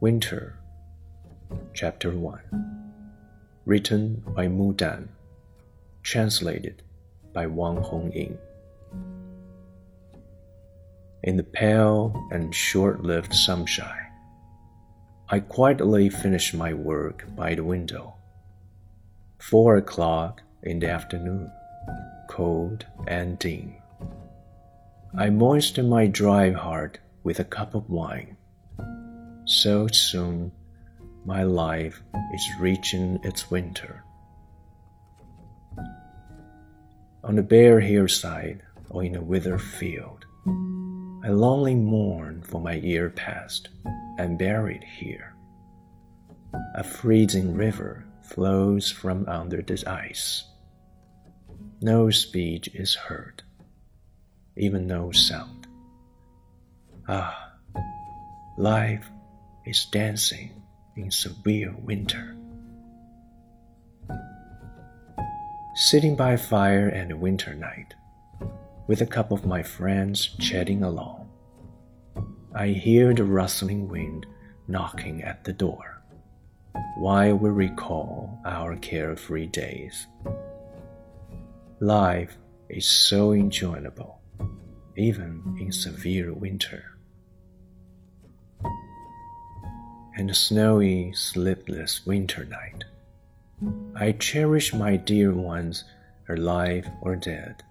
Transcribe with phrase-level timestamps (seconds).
[0.00, 0.56] Winter,
[1.74, 2.40] Chapter 1
[3.66, 5.10] Written by Mu Dan
[6.02, 6.82] Translated
[7.34, 8.38] by Wang Hongying
[11.22, 14.10] In the pale and short-lived sunshine,
[15.28, 18.14] I quietly finished my work by the window.
[19.38, 21.52] Four o'clock in the afternoon,
[22.26, 23.74] cold and dim.
[25.14, 28.38] I moistened my dry heart with a cup of wine.
[29.50, 30.52] So soon,
[31.24, 32.00] my life
[32.32, 34.04] is reaching its winter.
[37.24, 40.24] On a bare hillside or in a withered field,
[41.24, 43.70] I lonely mourn for my year past
[44.18, 45.34] and buried here.
[46.76, 50.44] A freezing river flows from under the ice.
[51.82, 53.42] No speech is heard,
[54.56, 55.66] even no sound.
[57.08, 57.54] Ah,
[58.56, 59.10] life
[59.64, 60.62] is dancing
[60.96, 62.36] in severe winter.
[65.74, 67.94] Sitting by fire and a winter night,
[68.86, 71.28] with a cup of my friends chatting along,
[72.54, 74.26] I hear the rustling wind
[74.66, 76.02] knocking at the door,
[76.96, 80.06] while we recall our carefree days.
[81.80, 82.36] Life
[82.68, 84.20] is so enjoyable,
[84.96, 86.84] even in severe winter.
[90.19, 92.85] And a snowy, sleepless winter night,
[93.95, 95.83] I cherish my dear ones,
[96.29, 97.63] alive or dead.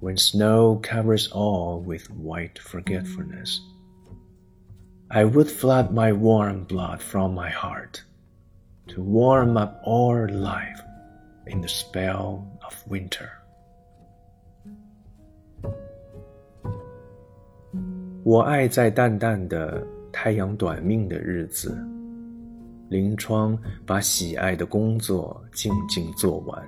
[0.00, 3.60] When snow covers all with white forgetfulness,
[5.10, 8.02] I would flood my warm blood from my heart
[8.88, 10.80] to warm up all life
[11.46, 13.30] in the spell of winter.
[18.24, 19.84] 我爱在淡淡的
[20.19, 21.77] 太阳短命的日子，
[22.89, 23.55] 临窗
[23.85, 26.67] 把喜爱的工作静静做完，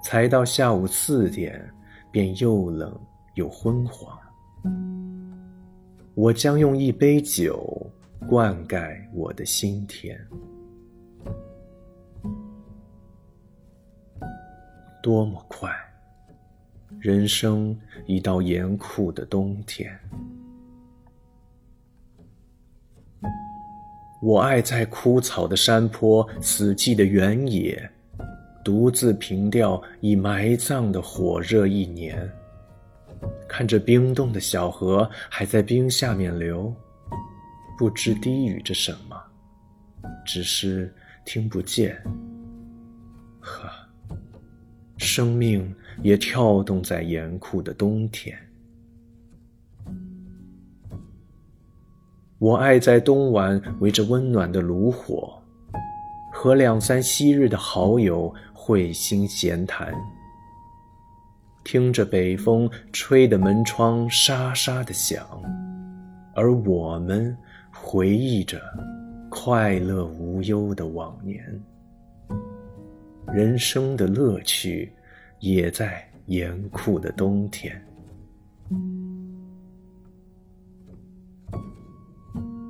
[0.00, 1.60] 才到下午四点，
[2.12, 2.96] 便又冷
[3.34, 4.16] 又昏黄。
[6.14, 7.84] 我将用一杯酒
[8.28, 10.16] 灌溉我的心田。
[15.02, 15.68] 多么快！
[17.00, 17.76] 人生
[18.06, 19.92] 已到严酷的冬天。
[24.24, 27.90] 我爱在枯草的山坡、死寂的原野，
[28.64, 32.26] 独自凭吊已埋葬的火热一年，
[33.46, 36.74] 看着冰冻的小河还在冰下面流，
[37.76, 39.22] 不知低语着什么，
[40.24, 40.90] 只是
[41.26, 42.02] 听不见。
[43.40, 43.68] 呵，
[44.96, 45.70] 生命
[46.02, 48.34] 也跳动在严酷的冬天。
[52.40, 55.40] 我爱在冬晚围着温暖的炉火，
[56.32, 59.94] 和两三昔日的好友会心闲谈，
[61.62, 65.24] 听着北风吹得门窗沙沙的响，
[66.34, 67.34] 而我们
[67.72, 68.60] 回忆着
[69.30, 71.42] 快乐无忧的往年。
[73.32, 74.92] 人生的乐趣
[75.38, 77.80] 也在严酷的冬天。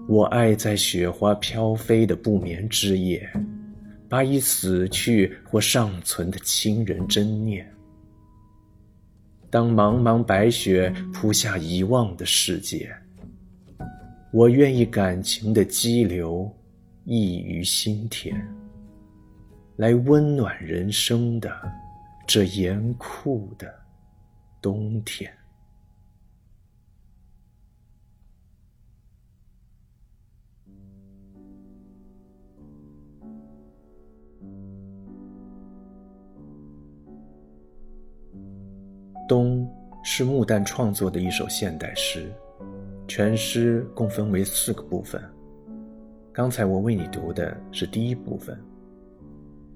[0.07, 3.27] 我爱在雪花飘飞的不眠之夜，
[4.09, 7.67] 把已死去或尚存的亲人珍念。
[9.49, 12.95] 当茫茫白雪铺下遗忘的世界，
[14.31, 16.53] 我愿意感情的激流
[17.05, 18.37] 溢于心田，
[19.77, 21.51] 来温暖人生的
[22.27, 23.73] 这严酷的
[24.61, 25.31] 冬天。
[40.17, 42.33] 《是穆旦创作的一首现代诗，
[43.09, 45.21] 全诗共分为四个部分。
[46.33, 48.57] 刚才我为你读的是第一部分。《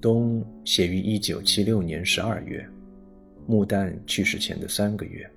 [0.00, 2.64] 冬》写于一九七六年十二月，
[3.48, 5.28] 穆旦去世前的三个月。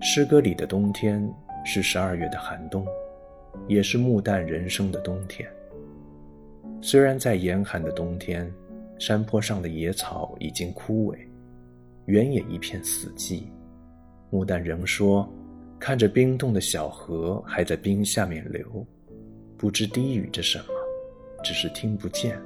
[0.00, 1.32] 诗歌里的冬天
[1.64, 2.84] 是十二月的寒冬，
[3.68, 5.48] 也是穆旦人生的冬天。
[6.82, 8.52] 虽然在严寒的冬天，
[8.98, 11.18] 山坡上的野草已经枯萎。
[12.06, 13.44] 原野一片死寂，
[14.30, 15.26] 穆旦仍说
[15.80, 18.86] ：“看着冰冻的小河还在冰下面流，
[19.56, 20.64] 不知低语着什么，
[21.42, 22.38] 只是听不见。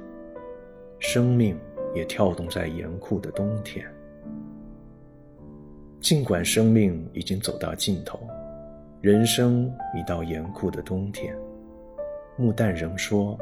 [0.99, 1.59] 生命
[1.93, 3.85] 也跳动在严酷的冬天。
[5.99, 8.19] 尽管生命已经走到尽头，
[9.01, 11.35] 人生已到严酷的冬天。
[12.37, 13.37] 木旦仍说：“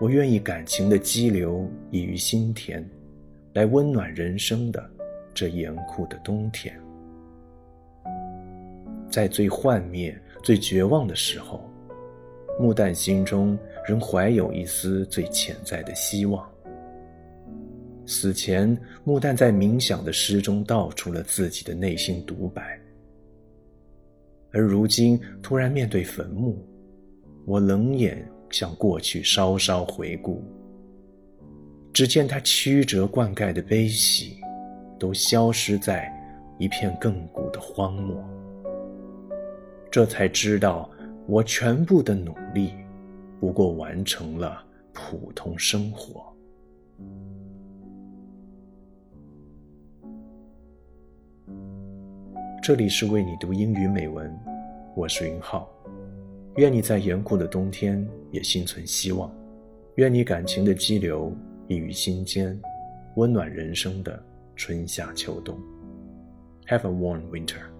[0.00, 2.82] 我愿意感情的激流溢于心田，
[3.52, 4.90] 来温暖人生的
[5.34, 6.74] 这严酷的冬天。”
[9.10, 11.68] 在最幻灭、最绝望的时候，
[12.58, 16.46] 木旦心中仍怀有一丝最潜在的希望。
[18.06, 22.78] 死前，木旦在冥想的诗中道出了自己的内心独白。
[24.50, 26.66] 而如今突然面对坟墓，
[27.44, 30.42] 我冷眼向过去稍稍回顾，
[31.92, 34.38] 只见他曲折灌溉的悲喜，
[34.98, 36.10] 都消失在
[36.58, 38.24] 一片亘古的荒漠。
[39.98, 40.88] 这才知道，
[41.26, 42.72] 我全部的努力，
[43.40, 46.24] 不过完成了普通生活。
[52.62, 54.32] 这里是为你读英语美文，
[54.94, 55.68] 我是云浩。
[56.58, 59.28] 愿你在严酷的冬天也心存希望，
[59.96, 61.32] 愿你感情的激流
[61.66, 62.56] 溢于心间，
[63.16, 64.24] 温暖人生的
[64.54, 65.58] 春夏秋冬。
[66.68, 67.77] Have a warm winter.